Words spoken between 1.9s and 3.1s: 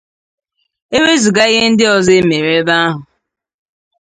ọzọ e mere ebe ahụ